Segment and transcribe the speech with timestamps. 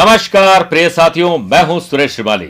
[0.00, 2.48] नमस्कार, प्रिय साथियों, मैं हूँ सुरेश श्रीमाली,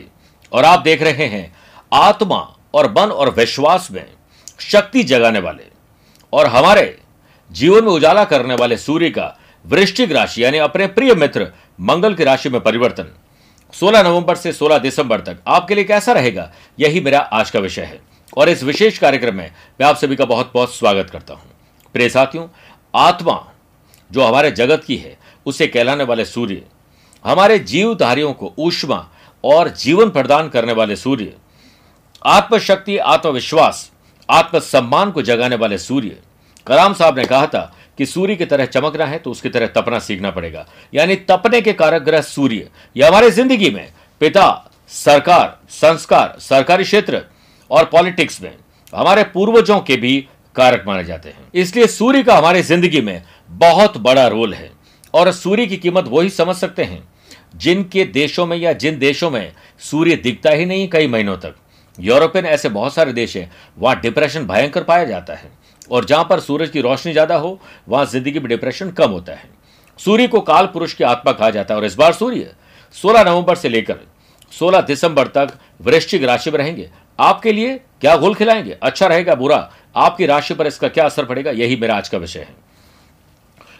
[0.51, 1.53] और आप देख रहे हैं
[1.91, 2.37] आत्मा
[2.73, 4.05] और मन और विश्वास में
[4.61, 5.63] शक्ति जगाने वाले
[6.33, 6.97] और हमारे
[7.51, 12.23] जीवन में उजाला करने वाले सूर्य का वृश्चिक राशि, यानी अपने प्रिय मित्र मंगल की
[12.23, 13.13] राशि में परिवर्तन
[13.73, 16.51] 16 नवंबर से 16 दिसंबर तक, आपके लिए कैसा रहेगा?
[16.79, 18.01] यही मेरा आज का विषय है,
[18.37, 19.49] और इस विशेष कार्यक्रम में
[19.81, 21.51] मैं आप सभी का बहुत बहुत स्वागत करता हूँ।
[21.95, 22.47] प्रिय साथियों,
[22.93, 23.41] आत्मा
[24.11, 26.63] जो हमारे जगत की है, उसे कहलाने वाले सूर्य
[27.25, 29.07] हमारे जीवधारियों को ऊष्मा
[29.43, 31.33] और जीवन प्रदान करने वाले सूर्य,
[32.25, 33.89] आत्मशक्ति, आत्मविश्वास,
[34.29, 36.17] आत्मसम्मान को जगाने वाले सूर्य।
[36.67, 39.99] कलाम साहब ने कहा था कि सूर्य की तरह चमकना है तो उसकी तरह तपना
[39.99, 43.87] सीखना पड़ेगा। यानी तपने के कारक ग्रह सूर्य। ये हमारे ज़िंदगी में
[44.21, 47.21] पिता, सरकार, संस्कार, सरकारी क्षेत्र
[47.71, 48.53] और पॉलिटिक्स में
[48.93, 50.17] हमारे पूर्वजों के भी
[50.55, 54.71] कारक माने जाते हैं। इसलिए सूर्य का हमारे ज़िंदगी में बहुत बड़ा रोल है
[55.13, 57.03] और सूर्य की कीमत वही समझ सकते हैं
[57.53, 61.55] जिनके देशों में या जिन देशों में सूर्य दिखता ही नहीं कई महीनों तक।
[61.99, 65.51] यूरोपियन ऐसे बहुत सारे देश हैं, वहाँ डिप्रेशन भयंकर पाया जाता है।
[65.91, 69.49] और जहाँ पर सूरज की रोशनी ज़्यादा हो, वहाँ ज़िंदगी में डिप्रेशन कम होता है।
[69.99, 72.53] सूर्य को काल पुरुष की आत्मा कहा जाता है और इस बार सूर्य
[72.95, 73.99] 16 नवंबर से लेकर
[74.51, 78.77] 16 दिसंबर तक वृश्चिक राशि में रहेंगे। आपके लिए क्या गोल खिलाएँगे?
[78.83, 79.71] अच्छा रहेगा, बुरा?
[79.95, 81.51] आपकी राशि पर इसका क्या असर पड़ेगा?
[81.51, 82.55] यही मेरा आज का विषय है।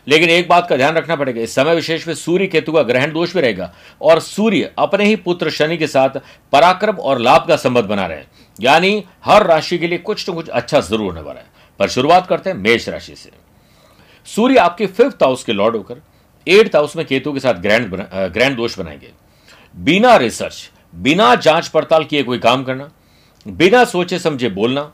[0.07, 3.11] लेकिन एक बात का ध्यान रखना पड़ेगा, इस समय विशेष में सूर्य केतु का ग्रहण
[3.13, 6.19] दोष भी रहेगा और सूर्य अपने ही पुत्र शनि के साथ
[6.53, 8.27] पराक्रम और लाभ का संबंध बना रहे हैं।
[8.59, 11.45] यानी हर राशि के लिए कुछ न कुछ अच्छा ज़रूर होने वाला है।
[11.79, 13.29] पर शुरुआत करते हैं मेष राशि से।
[14.27, 16.01] सूर्य आपके फिफ्थ हाउस के लॉर्ड होकर
[16.47, 17.95] एट्थ हाउस में केतु के साथ ग्रैंड
[18.33, 19.11] ग्रैंड दोष बनाएँगे।
[19.75, 22.89] बिना रिसर्च बिना जाँच पड़ताल किए कोई काम करना,
[23.45, 24.91] बिना सोचे समझे बोलना,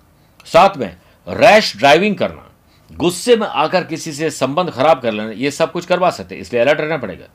[0.47, 0.95] साथ में
[1.27, 2.46] रैश ड्राइविंग करना
[2.89, 6.41] गुस्से में आकर किसी से संबंध खराब कर लेना, ये सब कुछ करवा सकते हैं,
[6.41, 7.25] इसलिए अलर्ट रहना पड़ेगा।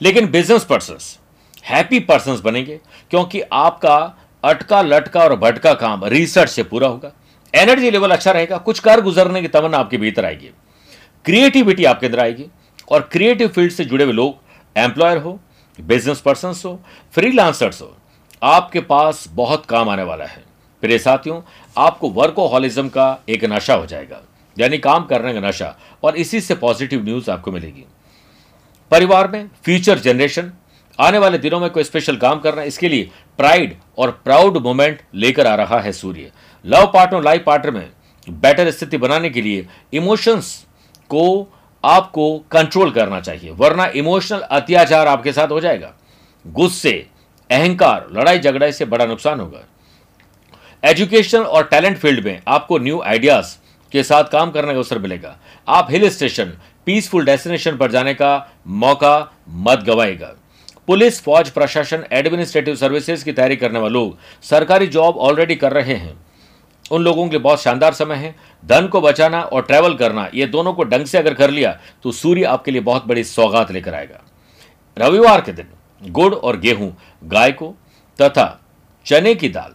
[0.00, 0.98] लेकिन बिज़नेस पर्सन
[1.64, 2.80] हैप्पी पर्सन बनेंगे,
[3.10, 3.96] क्योंकि आपका
[4.44, 7.12] अटका, लटका और भटका काम रिसर्च से पूरा होगा।
[7.54, 10.50] एनर्जी लेवल अच्छा रहेगा, कुछ कर गुजरने की तमन्ना आपके भीतर आएगी।
[11.24, 12.46] क्रिएटिविटी आपके अंदर आएगी,
[12.90, 14.44] और क्रिएटिव फ़ील्ड से जुड़े हुए लोग
[14.76, 15.38] एम्प्लॉयर हो
[15.78, 16.78] बिज़नेस पर्सन हो
[17.14, 17.96] फ्रीलांसर्स हो,
[18.42, 20.44] आपके पास बहुत काम आने वाला है।
[20.86, 21.40] प्रिय साथियों,
[21.78, 24.20] आपको वर्कोहॉलिज्म का एक नशा हो जाएगा।
[24.58, 27.84] यानी काम करने का नशा। और इसी से पॉजिटिव न्यूज़ आपको मिलेगी।
[28.90, 30.52] परिवार में फ्यूचर जनरेशन
[30.98, 35.46] आने वाले दिनों में कोई स्पेशल काम करना, इसके लिए प्राइड और प्राउड मोमेंट लेकर
[35.46, 36.30] आ रहा है सूर्य।
[36.64, 37.90] लव पार्टनर लाइफ पार्टनर में
[38.28, 40.64] बेटर स्थिति बनाने के लिए इमोशंस
[41.10, 41.52] को
[41.84, 45.94] आपको कंट्रोल करना चाहिए। वरना इमोशनल अत्याचार आपके साथ हो जाएगा।
[46.46, 47.06] गुस्से,
[47.50, 49.64] अहंकार लड़ाई झगड़ाई से बड़ा नुकसान होगा।
[50.82, 53.56] एजुकेशन और टैलेंट फ़ील्ड में आपको न्यू आइडियाज़
[53.92, 55.36] के साथ काम करने का अवसर मिलेगा।
[55.68, 56.52] आप हिल स्टेशन,
[56.86, 60.34] पीसफुल डेस्टिनेशन पर जाने का मौका मत गवाएगा।
[60.88, 65.94] पुलिस, फौज, प्रशासन, एडमिनिस्ट्रेटिव सर्विसेज़ की तैयारी करने वाले लोग सरकारी जॉब ऑलरेडी कर रहे
[65.94, 66.16] हैं।
[66.90, 68.34] उन लोगों के लिए बहुत शानदार समय है।
[68.64, 72.12] धन को बचाना और ट्रैवल करना, ये दोनों को ढंग से अगर कर लिया तो
[72.12, 74.22] सूर्य आपके लिए बहुत बड़ी सौगात लेकर आएगा।
[74.96, 75.66] रविवार के दिन
[76.02, 77.74] गुड़ और गेहूँ, गाय को
[78.18, 78.46] तथा
[79.06, 79.74] चने की दाल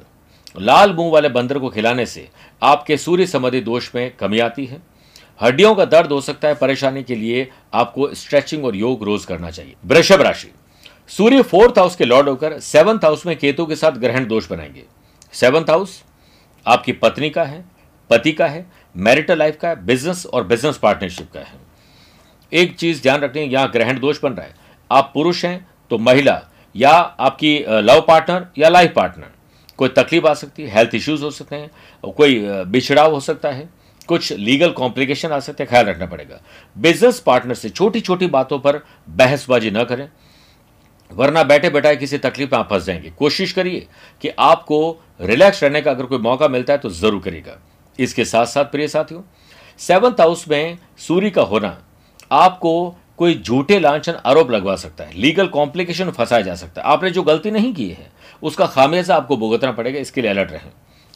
[0.55, 2.27] लाल मुँह वाले बंदर को खिलाने से
[2.61, 4.81] आपके सूर्य संबंधी दोष में कमी आती है।
[5.41, 9.51] हड्डियों का दर्द हो सकता है, परेशानी के लिए आपको स्ट्रेचिंग और योग रोज करना
[9.51, 10.51] चाहिए। वृषभ राशि।
[11.09, 14.83] सूर्य फोर्थ हाउस के लॉर्ड होकर सेवंथ हाउस में केतु के साथ ग्रहण दोष बनाएँगे।
[15.33, 16.01] सेवंथ हाउस
[16.65, 17.63] आपकी पत्नी का है,
[18.09, 21.59] पति का है मैरिटल लाइफ का है बिज़नेस और बिज़नेस पार्टनरशिप का है।
[22.51, 24.55] एक चीज़ ध्यान रखनी यहाँ ग्रहण दोष बन रहा है।
[24.91, 26.41] आप पुरुष हैं तो महिला
[26.75, 29.31] या आपकी लव पार्टनर या लाइफ पार्टनर
[29.81, 33.69] कोई तकलीफ़ आ सकती है हेल्थ इश्यूज़ हो सकते हैं कोई बिछड़ाव हो सकता है,
[34.09, 36.39] कुछ लीगल कॉम्प्लिकेशन आ सकते हैं, ख्याल रखना पड़ेगा।
[36.75, 40.07] बिज़नेस पार्टनर से छोटी छोटी बातों पर बहसबाजी न करें,
[41.11, 43.87] वरना बैठे बैठाए किसी तकलीफ़ में आप फंस जाएँगे। कोशिश करिए
[44.21, 44.79] कि आपको
[45.21, 47.57] रिलैक्स रहने का अगर कोई मौका मिलता है तो ज़रूर करिएगा।
[47.99, 49.21] इसके साथ साथ प्रिय साथियों
[49.79, 51.77] सेवंथ हाउस में सूर्य का होना,
[52.31, 57.09] आपको कोई झूठे लांछन आरोप लगवा सकता है लीगल कॉम्प्लिकेशन फंसाया जा सकता है। आपने
[57.11, 58.09] जो गलती नहीं की है,
[58.43, 60.71] उसका खामियाजा आपको भुगतना पड़ेगा, इसके लिए अलर्ट रहें।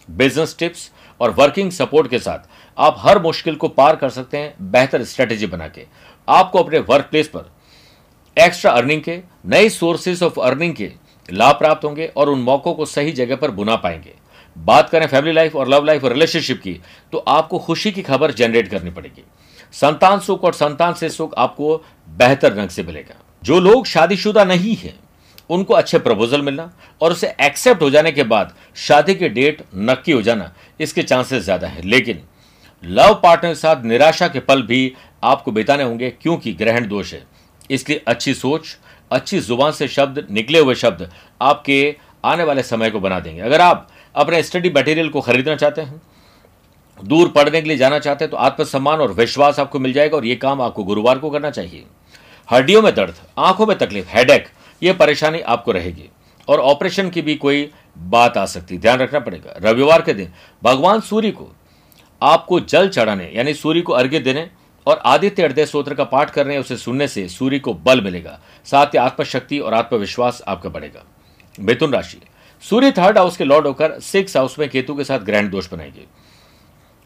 [0.09, 2.47] बिज़नेस टिप्स और वर्किंग सपोर्ट के साथ
[2.77, 5.85] आप हर मुश्किल को पार कर सकते हैं, बेहतर स्ट्रेटेजी बना के।
[6.27, 7.51] आपको अपने वर्क प्लेस पर
[8.37, 10.91] एक्स्ट्रा अर्निंग के नए सोर्सेज ऑफ़ अर्निंग के
[11.29, 14.13] लाभ प्राप्त होंगे और उन मौकों को सही जगह पर बुना पाएँगे।
[14.55, 16.79] बात करें फैमिली लाइफ और लव लाइफ और रिलेशनशिप की
[17.11, 19.23] तो आपको खुशी की खबर जनरेट करनी पड़ेगी।
[19.73, 21.75] संतान सुख और संतान से सुख आपको
[22.07, 24.93] बेहतर ढंग से मिलेगा। जो लोग शादीशुदा नहीं है,
[25.49, 26.71] उनको अच्छे प्रपोजल मिलना
[27.01, 31.43] और उसे एक्सेप्ट हो जाने के बाद शादी की डेट नक्की हो जाना, इसके चांसेस
[31.43, 32.21] ज़्यादा है। लेकिन
[32.83, 34.93] लव पार्टनर के साथ निराशा के पल भी
[35.23, 37.23] आपको बिताने होंगे, क्योंकि ग्रहण दोष है।
[37.69, 38.77] इसलिए अच्छी सोच,
[39.11, 41.09] अच्छी ज़ुबान से शब्द, निकले हुए शब्द
[41.41, 45.81] आपके आने वाले समय को बना देंगे। अगर आप अपने स्टडी मटेरियल को खरीदना चाहते
[45.81, 46.01] हैं
[47.03, 50.25] दूर पढ़ने के लिए जाना चाहते हैं तो आत्मसम्मान और विश्वास आपको मिल जाएगा और
[50.25, 51.83] ये काम आपको गुरुवार को करना चाहिए।
[52.51, 54.47] हड्डियों में दर्द, आँखों में तकलीफ़ हेडेक
[54.83, 56.09] ये परेशानी आपको रहेगी।
[56.47, 60.31] और ऑपरेशन की भी कोई बात आ सकती, ध्यान रखना पड़ेगा। रविवार के दिन
[60.63, 61.47] भगवान सूर्य को
[62.21, 64.49] आपको जल चढ़ाने, यानी सूर्य को अर्घ्य देने
[64.87, 68.85] और आदित्य हृदय स्त्रोत्र का पाठ करने उसे सुनने से सूर्य को बल मिलेगा। साथ
[68.85, 71.03] ही आत्मशक्ति और आत्मविश्वास आपका बढ़ेगा।
[71.59, 72.19] मिथुन राशि।
[72.63, 76.05] सूर्य थर्ड हाउस के लॉर्ड होकर सिक्स हाउस में केतु के साथ ग्रैंड दोष बनाएँगे।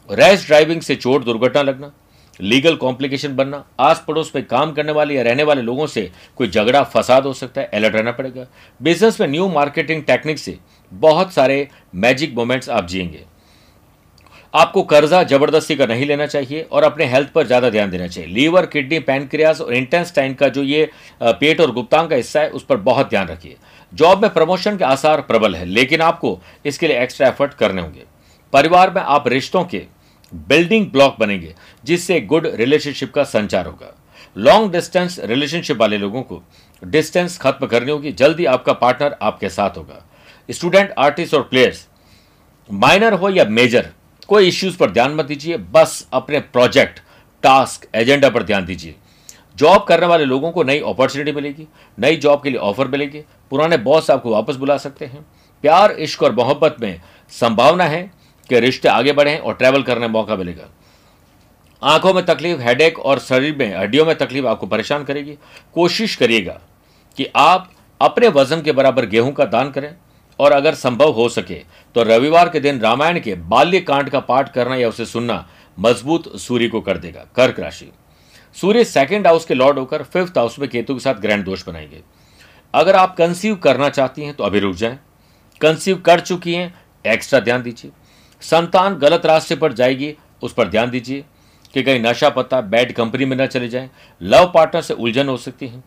[0.09, 1.91] रैश ड्राइविंग से चोट, दुर्घटना लगना,
[2.39, 6.47] लीगल कॉम्प्लिकेशन बनना आस पड़ोस में काम करने वाले या रहने वाले लोगों से कोई
[6.47, 8.45] झगड़ा, फसाद हो सकता है, अलर्ट रहना पड़ेगा।
[8.79, 10.57] बिज़नेस में न्यू मार्केटिंग टेक्निक से
[10.91, 13.23] बहुत सारे मैजिक मोमेंट्स आप जिएँगे।
[14.53, 18.29] आपको कर्जा ज़बरदस्ती का नहीं लेना चाहिए और अपने हेल्थ पर ज़्यादा ध्यान देना चाहिए।
[18.29, 20.89] लीवर, किडनी पैनक्रियाज और इंटेंस्टाइन का जो ये
[21.21, 23.55] पेट और गुप्तांग का हिस्सा है, उस पर बहुत ध्यान रखिए।
[23.93, 28.03] जॉब में प्रमोशन के आसार प्रबल है, लेकिन आपको इसके लिए एक्स्ट्रा एफर्ट करने होंगे।
[28.53, 29.85] परिवार में आप रिश्तों के
[30.33, 31.55] बिल्डिंग ब्लॉक बनेंगे,
[31.85, 33.95] जिससे गुड रिलेशनशिप का संचार होगा।
[34.37, 36.43] लॉन्ग डिस्टेंस रिलेशनशिप वाले लोगों को
[36.83, 40.05] डिस्टेंस खत्म करनी होगी। जल्दी आपका पार्टनर आपके साथ होगा।
[40.51, 41.87] स्टूडेंट, आर्टिस्ट और प्लेयर्स,
[42.71, 43.89] माइनर हो या मेजर,
[44.27, 46.99] कोई इश्यूज़ पर ध्यान मत दीजिए। बस अपने प्रोजेक्ट,
[47.43, 48.95] टास्क, एजेंडा पर ध्यान दीजिए।
[49.57, 51.67] जॉब करने वाले लोगों को नई अपॉर्चुनिटी मिलेगी,
[51.99, 55.25] नई जॉब के लिए ऑफ़र मिलेगी। पुराने बॉस आपको वापस बुला सकते हैं।
[55.61, 58.18] प्यार, इश्क और मोहब्बत में संभावना है।
[58.49, 60.69] कि रिश्ते आगे बढ़े और ट्रैवल करने का मौका मिलेगा।
[61.81, 65.37] आँखों में तकलीफ़ हेडेक और शरीर में हड्डियों में तकलीफ़ आपको परेशान करेगी।
[65.75, 66.59] कोशिश करिएगा
[67.17, 69.93] कि आप अपने वज़न के बराबर गेहूँ का दान करें
[70.39, 71.55] और अगर संभव हो सके
[71.95, 75.47] तो रविवार के दिन रामायण के बाल्य कांड का पाठ करना या उसे सुनना
[75.77, 77.91] मज़बूत सूर्य को कर देगा, कर्क राशि।
[78.57, 82.01] सूर्य सेकेंड हाउस के लॉर्ड होकर फिफ्थ हाउस में केतु के साथ ग्रैंड दोष बनाएँगे।
[82.73, 84.99] अगर आप कंसीव करना चाहती हैं तो अभी रुक जाएँ।
[85.61, 86.73] कंसीव कर चुकी हैं
[87.05, 87.91] एक्स्ट्रा ध्यान दीजिए।
[88.41, 91.23] संतान गलत रास्ते पर जाएगी, उस पर ध्यान दीजिए
[91.73, 93.89] कि कहीं नशा पत्ता, बैड कंपनी में न चले जाएँ।
[94.21, 95.83] लव पार्टनर से उलझन हो सकती है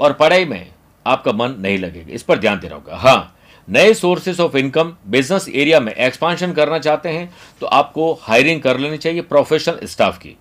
[0.00, 0.66] और पढ़ाई में
[1.06, 3.32] आपका मन नहीं लगेगा। इस पर ध्यान देना होगा। हाँ
[3.68, 7.30] नए sources of income business area में एक्सपांशन करना चाहते हैं
[7.60, 10.36] तो आपको हायरिंग कर लेनी चाहिए प्रोफेशनल स्टाफ की।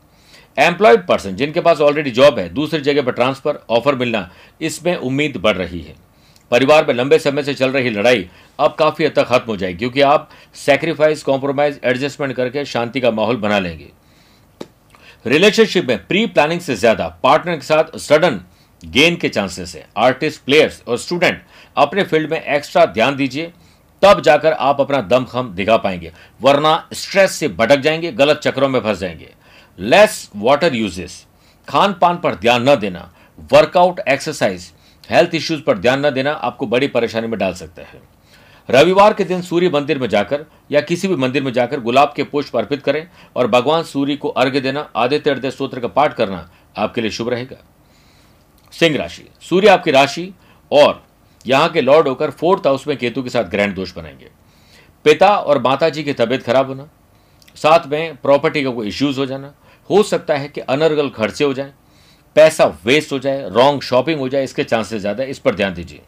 [0.58, 4.30] एम्प्लॉयड पर्सन जिनके पास ऑलरेडी जॉब है, दूसरी जगह पर ट्रांसफ़र ऑफ़र मिलना,
[4.62, 5.96] इसमें उम्मीद बढ़ रही है।
[6.52, 8.30] परिवार में लंबे समय से चल रही लड़ाई
[8.60, 13.12] अब काफ़ी हद तक खत्म हो जाएगी, क्योंकि आप सेक्रीफाइस कॉम्प्रोमाइज एडजस्टमेंट करके शांति का
[13.12, 13.92] माहौल बना लेंगे।
[15.26, 18.40] रिलेशनशिप में प्री प्लानिंग से ज़्यादा पार्टनर के साथ सडन
[18.84, 21.42] गेन के चांसेस है। आर्टिस्ट प्लेयर्स और स्टूडेंट
[21.78, 23.52] अपने फ़ील्ड में एक्स्ट्रा ध्यान दीजिए,
[24.02, 26.12] तब जाकर आप अपना दमखम दिखा पाएँगे,
[26.42, 29.34] वरना स्ट्रेस से भटक जाएँगे, गलत चक्रों में फंस जाएँगे।
[29.80, 31.26] लेस वाटर यूजेस
[31.68, 33.12] खान पान पर ध्यान न देना
[33.52, 34.72] वर्कआउट एक्सरसाइज
[35.10, 38.02] हेल्थ इश्यूज़ पर ध्यान न देना आपको बड़ी परेशानी में डाल सकता है।
[38.70, 42.24] रविवार के दिन सूर्य मंदिर में जाकर या किसी भी मंदिर में जाकर गुलाब के
[42.24, 46.50] पुष्प अर्पित करें और भगवान सूर्य को अर्घ्य देना, आदित्य हृदय स्त्रोत्र का पाठ करना
[46.78, 47.58] आपके लिए शुभ रहेगा।
[48.74, 50.34] सिंह राशि, सूर्य आपकी राशि
[50.72, 51.04] और
[51.46, 54.30] यहाँ के लॉर्ड होकर फोर्थ हाउस में केतु के साथ ग्रैंड दोष बनाएँगे।
[55.06, 56.88] पिता और माता जी की तबीयत खराब होना,
[57.58, 59.54] साथ में प्रॉपर्टी का कोई इश्यूज़ हो जाना,
[59.90, 61.74] हो सकता है कि अनर्गल खर्चे हो जाए,
[62.36, 65.74] पैसा वेस्ट हो जाए रॉन्ग शॉपिंग हो जाए, इसके चांसेस ज़्यादा है, इस पर ध्यान
[65.74, 66.02] दीजिए।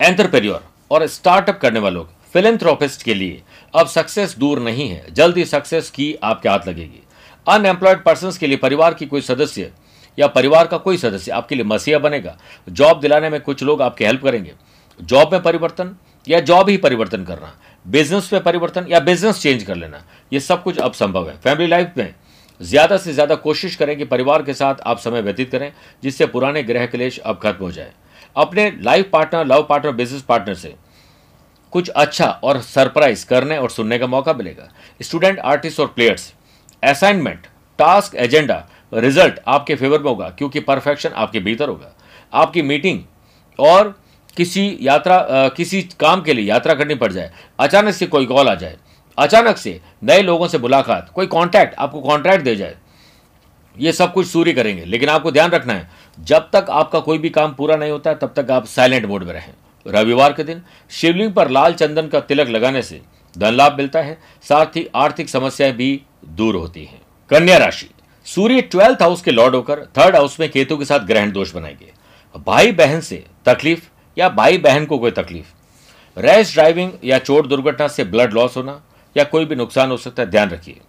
[0.00, 3.42] एंटरप्रेन्योर और स्टार्टअप करने वालों फिलेंथ्रोपिस्ट के लिए।
[3.74, 7.02] अब सक्सेस दूर नहीं है। जल्द ही सक्सेस की आपके हाथ लगेगी।
[7.46, 9.70] अनएम्प्लॉयड पर्सन के लिए परिवार की कोई सदस्य
[10.18, 12.36] या परिवार का कोई सदस्य आपके लिए मसीहा बनेगा।
[12.68, 14.52] जॉब दिलाने में कुछ लोग आपकी हेल्प करेंगे।
[15.00, 17.52] जॉब में परिवर्तन या जॉब ही परिवर्तन करना।
[17.86, 20.02] बिज़नेस में परिवर्तन या बिज़नेस चेंज कर लेना।
[20.32, 22.14] ये सब कुछ अब संभव है। फैमिली लाइफ में
[22.60, 26.62] ज़्यादा से ज़्यादा कोशिश करें कि परिवार के साथ आप समय व्यतीत करें, जिससे पुराने
[26.62, 27.92] ग्रह क्लेश अब खत्म हो जाए।
[28.36, 30.74] अपने life partner love partner business partner से
[31.72, 34.68] कुछ अच्छा और सरप्राइज़ करने और सुनने का मौका मिलेगा।
[35.00, 36.32] स्टूडेंट आर्टिस्ट और players
[36.82, 37.46] assignment
[37.78, 41.92] task agenda result आपके फेवर में होगा, क्योंकि परफेक्शन आपके भीतर होगा।
[42.32, 43.00] आपकी मीटिंग
[43.58, 43.94] और
[44.36, 48.54] किसी यात्रा किसी काम के लिए यात्रा करनी पड़ जाए, अचानक से कोई कॉल आ
[48.54, 48.76] जाए,
[49.18, 52.76] अचानक से नए लोगों से मुलाकात, कोई कॉन्टैक्ट आपको कॉन्ट्रैक्ट दे जाए,
[53.76, 55.88] ये सब कुछ सूर्य करेंगे, लेकिन आपको ध्यान रखना है
[56.20, 59.32] जब तक आपका कोई भी काम पूरा नहीं होता तब तक आप साइलेंट मोड में
[59.32, 59.52] रहें।
[59.86, 63.00] रविवार के दिन, शिवलिंग पर लाल चंदन का तिलक लगाने से
[63.38, 67.90] धन लाभ मिलता है, साथ ही आर्थिक समस्याएँ भी दूर होती हैं। कन्या राशि,
[68.24, 71.92] सूर्य ट्वेल्थ हाउस के लॉर्ड होकर थर्ड हाउस में केतु के साथ ग्रहण दोष बनाएँगे।
[72.46, 75.46] भाई बहन से तकलीफ़ या भाई बहन को कोई तकलीफ़?
[76.18, 78.82] रैश ड्राइविंग या चोट दुर्घटना से ब्लड लॉस होना
[79.16, 80.80] या कोई भी नुकसान हो सकता है, ध्यान रखिए।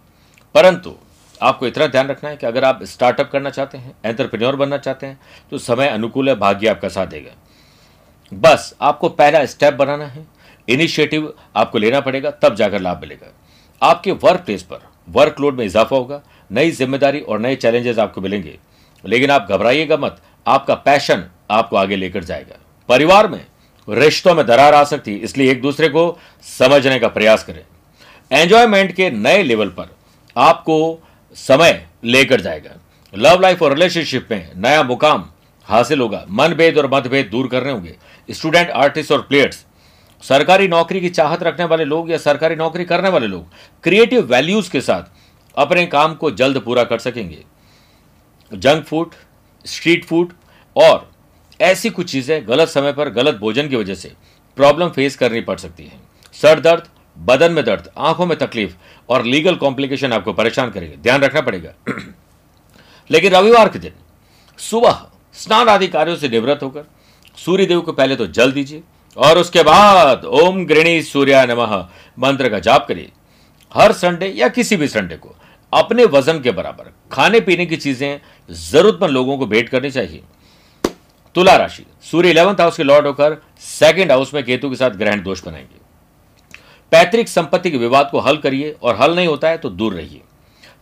[0.54, 0.94] परंतु
[1.40, 5.06] आपको इतना ध्यान रखना है कि अगर आप स्टार्टअप करना चाहते हैं, एंटरप्रेन्योर बनना चाहते
[5.06, 5.18] हैं
[5.50, 7.30] तो समय अनुकूल है, भाग्य आपका साथ देगा।
[8.32, 10.26] बस, आपको पहला स्टेप बनाना है,
[10.68, 13.32] इनिशिएटिव आपको लेना पड़ेगा, तब जाकर लाभ मिलेगा।
[13.82, 18.58] आपके वर्क प्लेस पर वर्कलोड में इजाफा होगा, नई ज़िम्मेदारी और नए चैलेंजेस आपको मिलेंगे।
[19.04, 23.44] लेकिन आप घबराइएगा मत, आपका पैशन आपको आगे लेकर जाएगा। परिवार में
[23.88, 26.18] रिश्तों में दरार आ सकती है, इसलिए एक दूसरे को
[26.48, 27.64] समझने का प्रयास करें।
[28.30, 29.88] एंजॉयमेंट के नए लेवल पर
[30.36, 31.00] आपको
[31.36, 32.76] समय लेकर जाएगा।
[33.14, 35.28] लव लाइफ और रिलेशनशिप में नया मुकाम
[35.66, 37.96] हासिल होगा। मनभेद और मतभेद दूर करने होंगे।
[38.28, 39.64] स्टूडेंट आर्टिस्ट और प्लेयर्स
[40.22, 43.52] सरकारी नौकरी की चाहत रखने वाले लोग या सरकारी नौकरी करने वाले लोग
[43.84, 45.02] क्रिएटिव वैल्यूज़ के साथ
[45.54, 47.44] अपने काम को जल्द पूरा कर सकेंगे।
[48.52, 49.14] जंक फ़ूड
[49.64, 50.32] स्ट्रीट फ़ूड
[50.76, 51.10] और
[51.60, 54.12] ऐसी कुछ चीज़ें गलत समय पर गलत भोजन की वजह से
[54.56, 56.00] प्रॉब्लम फेस करनी पड़ सकती है।
[56.34, 56.88] सर दर्द
[57.18, 58.74] बदन में दर्द, आँखों में तकलीफ़
[59.08, 61.72] और लीगल कॉम्प्लिकेशन आपको परेशान करेंगे। ध्यान रखना पड़ेगा।
[63.10, 63.92] लेकिन रविवार के दिन,
[64.58, 66.84] सुबह स्नान आदि कार्यों से निवृत्त होकर,
[67.36, 68.82] सूर्यदेव को पहले तो जल दीजिए
[69.16, 73.10] और उसके बाद ओम गृणी सूर्या नमः मंत्र का जाप करिए।
[73.74, 75.34] हर संडे या किसी भी संडे को
[75.72, 78.20] अपने वज़न के बराबर, खाने पीने की चीज़ें
[78.50, 80.22] जरूरतमंद लोगों को भेंट करनी चाहिए।
[81.34, 85.22] तुला राशि, सूर्य इलेवंथ हाउस के लॉर्ड होकर सेकंड हाउस में केतु के साथ ग्रहण
[85.22, 85.87] दोष बनाएँगे।
[86.92, 90.20] पैतृक संपत्ति के विवाद को हल करिए और हल नहीं होता है तो दूर रहिए।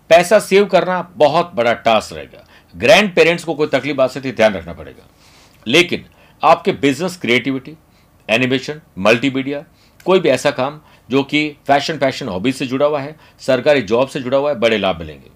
[0.09, 2.47] पैसा सेव करना बहुत बड़ा टास्क रहेगा।
[2.77, 5.07] ग्रैंड पेरेंट्स को कोई तकलीफ़ आ सकती ध्यान रखना पड़ेगा।
[5.67, 6.05] लेकिन
[6.43, 7.77] आपके बिज़नेस क्रिएटिविटी
[8.29, 9.65] एनिमेशन मल्टीमीडिया
[10.05, 14.09] कोई भी ऐसा काम जो कि फ़ैशन फ़ैशन हॉबीज से जुड़ा हुआ है, सरकारी जॉब
[14.09, 15.31] से जुड़ा हुआ है, बड़े लाभ मिलेंगे।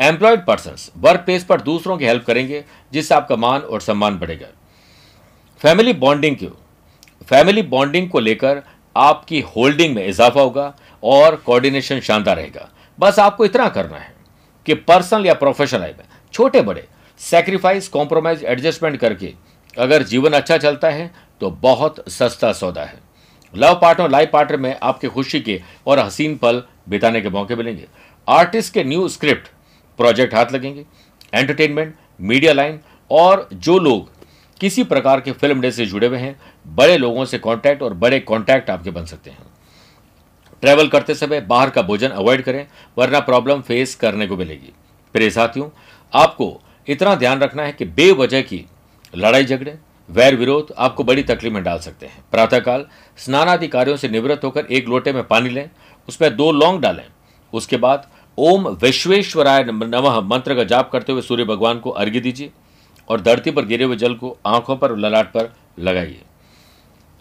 [0.00, 4.46] एम्प्लॉयड पर्सन वर्क प्लेस पर दूसरों की हेल्प करेंगे, जिससे आपका मान और सम्मान बढ़ेगा।
[5.58, 6.50] फैमिली बॉन्डिंग क्यों?
[7.26, 8.62] फैमिली बॉन्डिंग को लेकर
[8.96, 10.72] आपकी होल्डिंग में इजाफा होगा
[11.02, 12.68] और कोऑर्डिनेशन शानदार रहेगा।
[12.98, 14.14] बस आपको इतना करना है
[14.66, 16.86] कि पर्सनल या प्रोफेशनल लाइफ में, छोटे बड़े
[17.20, 19.32] सेक्रीफाइस कॉम्प्रोमाइज एडजस्टमेंट करके
[19.76, 23.00] अगर जीवन अच्छा चलता है तो बहुत सस्ता सौदा है।
[23.54, 27.86] लव पार्टनर, लाइफ पार्टनर में आपके खुशी के और हसीन पल बिताने के मौके मिलेंगे।
[28.28, 29.48] आर्टिस्ट के न्यू स्क्रिप्ट,
[29.98, 30.84] प्रोजेक्ट हाथ लगेंगे।
[31.32, 32.80] एंटरटेनमेंट मीडिया लाइन
[33.10, 34.10] और जो लोग
[34.62, 38.20] किसी प्रकार के फ़िल्म डे से जुड़े हुए हैं, बड़े लोगों से कांटेक्ट और बड़े
[38.20, 39.38] कांटेक्ट आपके बन सकते हैं।
[40.62, 42.66] ट्रैवल करते समय बाहर का भोजन अवॉइड करें,
[42.98, 44.72] वरना प्रॉब्लम फेस करने को मिलेगी।
[45.14, 45.68] प्रिय साथियों,
[46.12, 48.64] आपको इतना ध्यान रखना है कि बेवजह की
[49.16, 49.78] लड़ाई झगड़े,
[50.08, 52.86] वैर विरोध आपको बड़ी तकलीफ़ में डाल सकते हैं। प्रातःकाल
[53.18, 55.70] स्नान आदि कार्यों से निवृत्त होकर एक लोटे में पानी लें,
[56.08, 57.04] उसमें दो लौंग डालें।
[57.52, 62.50] उसके बाद ओम विश्वेश्वराय नमः मंत्र का जाप करते हुए सूर्य भगवान को अर्घ्य दीजिए।
[63.12, 66.20] और धरती पर गिरे हुए जल को आँखों पर ललाट पर लगाइए।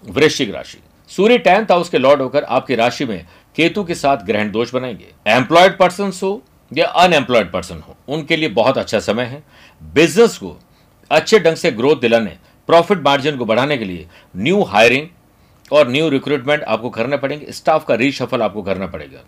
[0.04, 0.78] वृश्चिक राशि।
[1.10, 5.08] सूर्य टेंथ हाउस के लॉर्ड होकर आपकी राशि में केतु के साथ ग्रहण दोष बनाएँगे।
[5.28, 9.44] एम्प्लॉयड पर्सन हो या अनएम्प्लॉयड पर्सन हो, उनके लिए बहुत अच्छा समय है।
[9.94, 10.56] बिज़नेस को
[11.12, 12.38] अच्छे ढंग से ग्रोथ दिलाने,
[12.70, 15.08] प्रॉफिट मार्जिन को बढ़ाने के लिए न्यू हायरिंग
[15.72, 19.20] और न्यू रिक्रूटमेंट आपको करने पड़ेंगे। स्टाफ का रीशफल आपको करना पड़ेगा।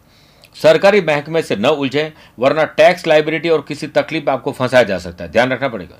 [0.55, 4.97] सरकारी महकमे से न उलझे, वरना टैक्स, लाइबिलिटी और किसी तकलीफ़ में आपको फंसाया जा
[4.97, 5.95] सकता है। ध्यान रखना पड़ेगा।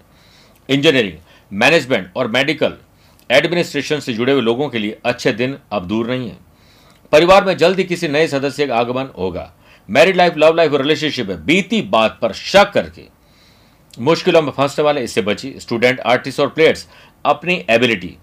[0.70, 1.17] इंजीनियरिंग,
[1.53, 2.74] मैनेजमेंट और मेडिकल
[3.32, 6.38] एडमिनिस्ट्रेशन से जुड़े हुए लोगों के लिए अच्छे दिन अब दूर नहीं है।
[7.12, 9.51] परिवार में जल्द ही किसी नए सदस्य का आगमन होगा।
[9.89, 13.03] मैरिड लाइफ लव लाइफ और रिलेशनशिप में बीती बात पर शक करके
[14.00, 16.88] मुश्किलों में फंसने वाले इससे बची स्टूडेंट आर्टिस्ट और प्लेयर्स
[17.25, 18.17] अपनी ability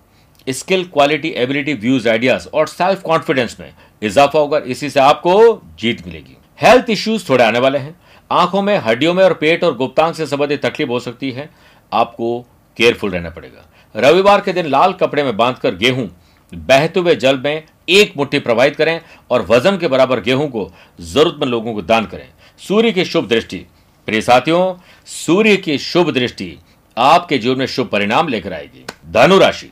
[0.48, 6.06] skill quality ability views ideas और सेल्फ कॉन्फिडेंस में इजाफा होगा। इसी से आपको जीत
[6.06, 10.14] मिलेगी। हेल्थ इश्यूज़ थोड़े आने वाले हैं। आँखों में, हड्डियों में और पेट और गुप्तांग
[10.14, 11.50] से संबंधित तकलीफ़ हो सकती है।
[11.92, 12.40] आपको
[12.76, 16.08] केयरफुल रहना पड़ेगा। रविवार के दिन लाल कपड़े में बांधकर गेहूँ,
[16.52, 20.70] बहते हुए जल में एक मुट्ठी प्रवाहित करें और वज़न के बराबर गेहूँ को
[21.00, 22.28] जरूरतमंद लोगों को दान करें।
[22.60, 23.66] सूर्य की शुभ दृष्टि।
[24.08, 24.74] प्रिय साथियों,
[25.06, 26.56] सूर्य की शुभ दृष्टि
[26.96, 29.70] आपके जीवन में शुभ परिणाम लेकर आएगी। धनु राशि।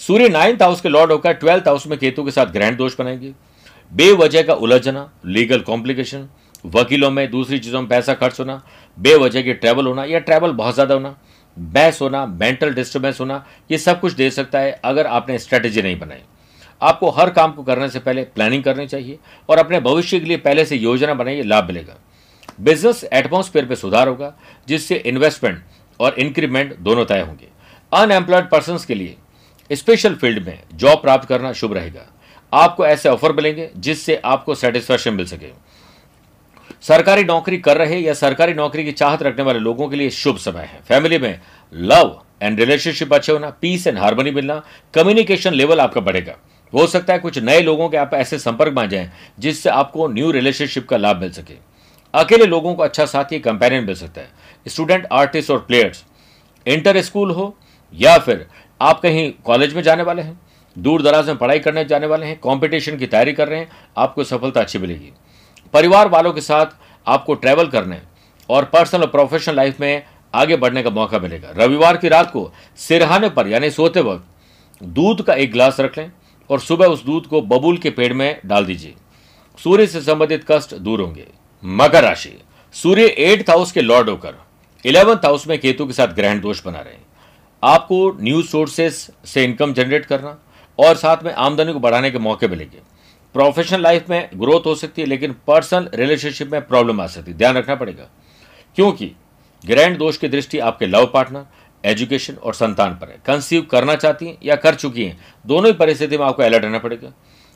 [0.00, 3.32] सूर्य नाइन्थ हाउस के लॉर्ड होकर ट्वेल्थ हाउस में केतु के साथ ग्रहण दोष बनाएँगे।
[3.92, 6.28] बेवजह का उलझना लीगल कॉम्प्लिकेशन
[6.66, 8.62] वकीलों में दूसरी चीज़ों में पैसा खर्च होना,
[8.98, 11.16] बेवजह की ट्रैवल होना या ट्रैवल बहुत ज़्यादा होना
[11.56, 15.98] बहस होना मेंटल डिस्टर्बेंस होना, ये सब कुछ दे सकता है अगर आपने स्ट्रेटेजी नहीं
[15.98, 16.22] बनाई।
[16.80, 19.18] आपको हर काम को करने से पहले प्लानिंग करनी चाहिए
[19.48, 21.96] और अपने भविष्य के लिए पहले से योजना बनाइए, लाभ मिलेगा।
[22.60, 24.32] बिज़नेस एटमोस्फेयर पे सुधार होगा,
[24.68, 25.62] जिससे इन्वेस्टमेंट
[26.00, 27.48] और इंक्रीमेंट दोनों तय होंगे।
[27.92, 29.16] अनएम्प्लॉयड पर्सन के लिए
[29.70, 32.06] स्पेशल फ़ील्ड में जॉब प्राप्त करना शुभ रहेगा।
[32.52, 35.46] आपको ऐसे ऑफ़र मिलेंगे जिससे आपको सेटिस्फैक्शन मिल सके।
[36.84, 40.36] सरकारी नौकरी कर रहे या सरकारी नौकरी की चाहत रखने वाले लोगों के लिए शुभ
[40.36, 41.40] समय है। फैमिली में
[41.72, 44.62] लव एंड रिलेशनशिप अच्छे होना पीस एंड हार्मनी मिलना
[44.94, 46.34] कम्युनिकेशन लेवल आपका बढ़ेगा।
[46.72, 50.08] हो सकता है कुछ नए लोगों के आप ऐसे संपर्क में आ जाएँ जिससे आपको
[50.08, 51.54] न्यू रिलेशनशिप का लाभ मिल सके।
[52.14, 54.28] अकेले लोगों को अच्छा साथी कंपेनियन मिल सकता है।
[54.66, 56.04] स्टूडेंट आर्टिस्ट और प्लेयर्स
[56.66, 57.54] इंटर स्कूल हो
[57.94, 58.46] या फिर
[58.80, 60.40] आप कहीं कॉलेज में जाने वाले हैं,
[60.76, 64.24] दूर दराज में पढ़ाई करने जाने वाले हैं कंपटीशन की तैयारी कर रहे हैं, आपको
[64.24, 65.12] सफलता अच्छी मिलेगी।
[65.74, 66.66] परिवार वालों के साथ
[67.06, 68.00] आपको ट्रैवल करने
[68.48, 70.02] और पर्सनल और प्रोफेशनल लाइफ में
[70.34, 74.24] आगे बढ़ने का मौका मिलेगा। रविवार की रात को सिरहाने पर, यानी सोते वक्त,
[74.82, 76.12] दूध का एक गिलास रख लें
[76.50, 78.94] और सुबह उस दूध को बबूल के पेड़ में डाल दीजिए।
[79.58, 81.26] सूर्य से संबंधित कष्ट दूर होंगे।
[81.64, 82.38] मकर राशि,
[82.74, 84.34] सूर्य एट्थ हाउस के लॉर्ड होकर
[84.84, 87.06] इलेवंथ हाउस में केतु के साथ ग्रहण दोष बना रहे हैं।
[87.62, 90.38] आपको न्यूज़ सोर्सेस से इनकम जनरेट करना
[90.78, 92.93] और साथ में आमदनी को बढ़ाने के मौके मिलेंगे।
[93.34, 97.36] प्रोफेशनल लाइफ में ग्रोथ हो सकती है, लेकिन पर्सनल रिलेशनशिप में प्रॉब्लम आ सकती है।
[97.38, 98.08] ध्यान रखना पड़ेगा।
[98.76, 99.10] क्योंकि
[99.64, 101.46] ग्रैंड दोष की दृष्टि आपके लव पार्टनर
[101.84, 105.72] एजुकेशन और संतान पर है। कंसीव करना चाहती हैं या कर चुकी हैं, दोनों ही
[105.74, 107.12] परिस्थिति में आपको अलर्ट रहना पड़ेगा।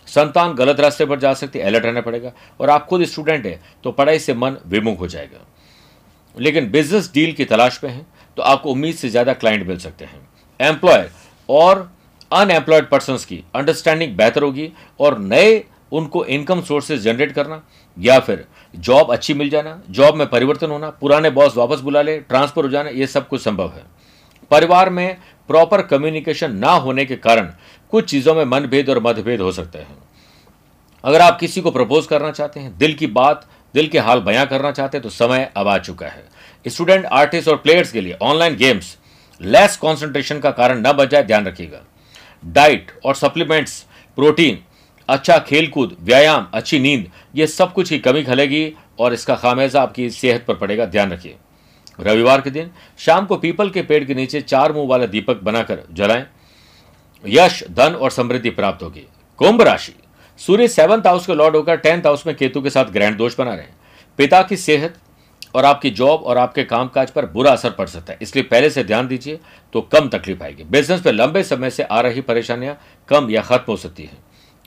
[0.08, 3.60] संतान गलत रास्ते पर जा सकती है अलर्ट रहना पड़ेगा। और आप खुद स्टूडेंट है
[3.84, 5.44] तो पढ़ाई से मन विमुख हो जाएगा।
[6.36, 8.06] लेकिन बिज़नेस डील की तलाश में है
[8.36, 10.28] तो आपको उम्मीद से ज़्यादा क्लाइंट मिल सकते हैं।
[10.60, 11.08] एम्प्लॉय
[11.48, 11.90] और
[12.32, 14.70] अनएम्प्लॉयड पर्सन की अंडरस्टैंडिंग बेहतर होगी
[15.00, 17.62] और नए उनको इनकम सोर्सेज जनरेट करना
[17.96, 18.44] या फिर
[18.74, 22.68] जॉब अच्छी मिल जाना जॉब में परिवर्तन होना, पुराने बॉस वापस बुला ले ट्रांसफ़र हो
[22.68, 23.82] जाना, ये सब कुछ संभव है।
[24.50, 25.16] परिवार में
[25.50, 27.48] प्रॉपर कम्युनिकेशन ना होने के कारण
[27.92, 29.96] कुछ चीज़ों में मनभेद और मतभेद हो सकते हैं।
[31.04, 34.46] अगर आप किसी को प्रपोज करना चाहते हैं, दिल की बात, दिल के हाल बयां
[34.46, 36.24] करना चाहते हैं तो समय अब आ चुका है।
[36.66, 38.96] स्टूडेंट आर्टिस्ट और प्लेयर्स के लिए ऑनलाइन गेम्स
[39.40, 41.80] लेस कॉन्सेंट्रेशन का कारण न बच जाए, ध्यान रखिएगा।
[42.42, 44.58] डाइट और सप्लीमेंट्स, प्रोटीन
[45.08, 50.10] अच्छा खेलकूद, व्यायाम, अच्छी नींद, ये सब कुछ की कमी खलेगी और इसका खामेजा आपकी
[50.10, 51.36] सेहत पर पड़ेगा, ध्यान रखिए।
[52.00, 55.82] रविवार के दिन शाम को पीपल के पेड़ के नीचे चार मुँह वाला दीपक बनाकर
[55.92, 56.26] जलाएँ।
[57.26, 59.06] यश, धन और समृद्धि प्राप्त होगी।
[59.38, 59.94] कुंभ राशि।
[60.38, 63.54] सूर्य सेवंथ हाउस के लॉर्ड होकर टेंथ हाउस में केतु के साथ ग्रैंड दोष बना
[63.54, 63.76] रहे हैं।
[64.18, 64.94] पिता की सेहत
[65.54, 68.84] और आपकी जॉब और आपके कामकाज पर बुरा असर पड़ सकता है। इसलिए पहले से
[68.84, 69.38] ध्यान दीजिए
[69.74, 73.64] तो कम तकलीफ़ आएगी। बिज़नेस पर लंबे समय से आ रही परेशानियाँ कम या खत्म
[73.68, 74.18] हो सकती हैं।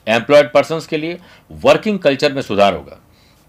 [0.08, 1.20] एम्प्लॉयड पर्सन के लिए
[1.64, 2.98] वर्किंग कल्चर में सुधार होगा।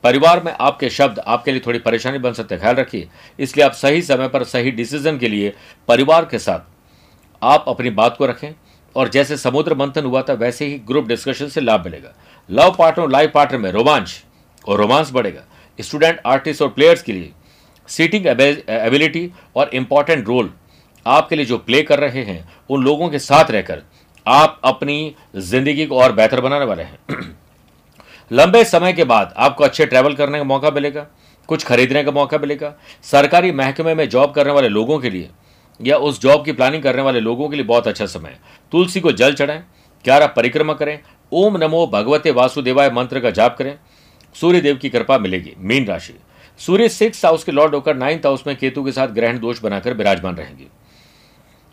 [0.04, 3.72] परिवार में आपके शब्द आपके लिए थोड़ी परेशानी बन सकते हैं। ख्याल रखिए, इसलिए आप
[3.72, 5.52] सही समय पर सही डिसीज़न के लिए
[5.88, 6.60] परिवार के साथ
[7.42, 8.52] आप अपनी बात को रखें
[8.96, 12.12] और जैसे समुद्र मंथन हुआ था, वैसे ही ग्रुप डिस्कशन से लाभ मिलेगा।
[12.48, 14.22] लव पार्टनर लाइफ पार्टनर में रोमांच
[14.64, 15.44] और रोमांस बढ़ेगा।
[15.78, 17.32] स्टूडेंट आर्टिस्ट और प्लेयर्स के लिए
[17.88, 20.50] सीटिंग एबिलिटी और इंपॉर्टेंट रोल
[21.06, 23.82] आपके लिए जो प्ले कर रहे हैं, उन लोगों के साथ रहकर
[24.26, 26.98] आप अपनी ज़िंदगी को और बेहतर बनाने वाले हैं।
[28.30, 31.06] लंबे समय के बाद आपको अच्छे ट्रैवल करने का मौका मिलेगा,
[31.48, 35.30] कुछ खरीदने का मौका मिलेगा, सरकारी महकमे में जॉब करने वाले लोगों के लिए
[35.80, 38.38] या उस जॉब की प्लानिंग करने वाले लोगों के लिए बहुत अच्छा समय है।
[38.72, 39.64] तुलसी को जल चढ़ाएँ
[40.04, 40.98] ग्यारह परिक्रमा करें,
[41.32, 43.78] ओम नमो भगवते वासुदेवाय मंत्र का जाप करें
[44.34, 46.14] सूर्य देव की कृपा मिलेगी, मीन राशि।
[46.60, 49.94] सूर्य सिक्स हाउस के लॉर्ड होकर नाइन्थ हाउस में केतु के साथ ग्रहण दोष बनाकर
[49.94, 50.66] विराजमान रहेंगे।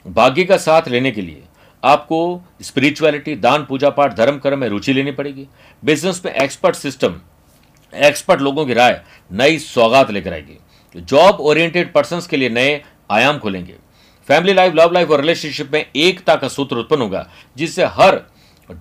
[0.05, 1.43] भाग्य का साथ लेने के लिए
[1.83, 5.47] आपको स्पिरिचुअलिटी दान, पूजा पाठ, धर्म, कर्म में रुचि लेनी पड़ेगी।
[5.83, 7.19] बिज़नेस में एक्सपर्ट सिस्टम
[7.93, 10.57] एक्सपर्ट लोगों की राय नई सौगात लेकर आएगी।
[10.95, 13.75] जॉब ओरिएंटेड पर्सन के लिए नए आयाम खोलेंगे।
[14.27, 18.21] फैमिली लाइफ लव लाइफ और रिलेशनशिप में एकता का सूत्र उत्पन्न होगा, जिससे हर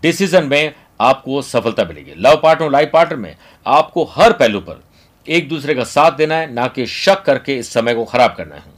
[0.02, 3.34] डिसीज़न में आपको सफलता मिलेगी। लव पार्टनर लाइफ पार्टनर में
[3.66, 4.82] आपको हर पहलू पर
[5.26, 8.54] एक दूसरे का साथ देना है, ना कि शक करके इस समय को खराब करना
[8.54, 8.76] है।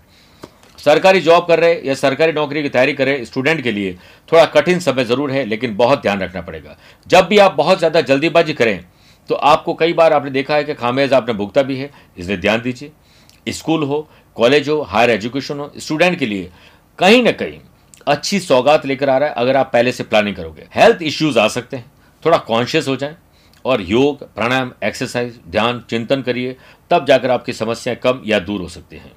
[0.79, 3.93] सरकारी जॉब कर रहे या सरकारी नौकरी की तैयारी कर रहे स्टूडेंट के लिए
[4.29, 8.01] थोड़ा कठिन समय ज़रूर है, लेकिन बहुत ध्यान रखना पड़ेगा। जब भी आप बहुत ज़्यादा
[8.03, 8.85] जल्दीबाजी करें
[9.31, 12.61] तो आपको कई बार आपने देखा है कि खामेज आपने भुगता भी है, इसलिए ध्यान
[12.61, 16.51] दीजिए। स्कूल हो, कॉलेज हो हायर एजुकेशन हो स्टूडेंट के लिए
[16.99, 17.59] कहीं ना कहीं
[18.07, 21.47] अच्छी सौगात लेकर आ रहा है, अगर आप पहले से प्लानिंग करोगे। हेल्थ इश्यूज़ आ
[21.49, 21.91] सकते हैं।
[22.23, 23.17] थोड़ा कॉन्शियस हो जाएँ
[23.65, 26.57] और योग, प्राणायाम एक्सरसाइज ध्यान, चिंतन करिए,
[26.91, 29.13] तब जाकर आपकी समस्याएँ कम या दूर हो सकती हैं।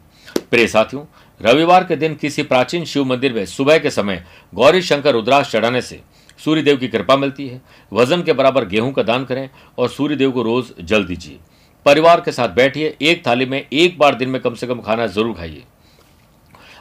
[0.52, 1.04] प्रिय साथियों,
[1.42, 5.82] रविवार के दिन किसी प्राचीन शिव मंदिर में सुबह के समय गौरी शंकर रुद्राक्ष चढ़ाने
[5.82, 6.00] से
[6.40, 7.62] सूर्यदेव की कृपा मिलती है।
[7.92, 11.40] वज़न के बराबर गेहूँ का दान करें और सूर्यदेव को रोज जल दीजिए।
[11.86, 15.08] परिवार के साथ बैठिए, एक थाली में एक बार दिन में कम से कम खाना
[15.08, 15.64] ज़रूर खाइए।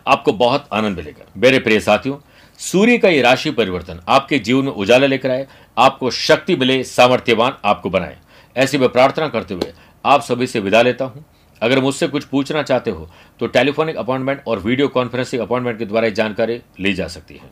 [0.07, 2.17] आपको बहुत आनंद मिलेगा। मेरे प्रिय साथियों
[2.61, 7.57] सूर्य का ये राशि परिवर्तन आपके जीवन में उजाला लेकर आए, आपको शक्ति मिले, सामर्थ्यवान
[7.65, 8.17] आपको बनाए।
[8.57, 9.73] ऐसी मैं प्रार्थना करते हुए
[10.05, 11.25] आप सभी से विदा लेता हूँ।
[11.63, 13.09] अगर मुझसे कुछ पूछना चाहते हो
[13.41, 17.51] तो टेलीफोनिक अपॉइंटमेंट और वीडियो कॉन्फ्रेंसिंग अपॉइंटमेंट के द्वारा जानकारी ली जा सकती है।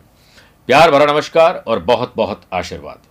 [0.69, 3.07] प्यार भरा नमस्कार और बहुत बहुत आशीर्वाद।